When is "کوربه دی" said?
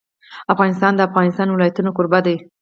1.97-2.35